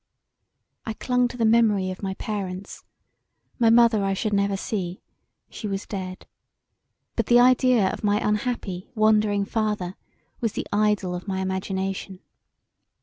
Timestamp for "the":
1.37-1.45, 7.27-7.39, 10.53-10.65